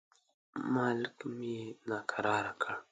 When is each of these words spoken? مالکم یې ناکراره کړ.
مالکم 0.73 1.35
یې 1.49 1.61
ناکراره 1.89 2.53
کړ. 2.61 2.75